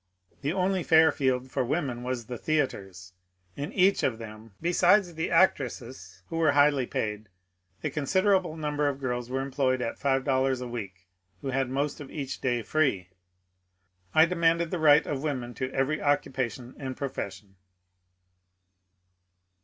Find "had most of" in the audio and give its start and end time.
11.49-12.09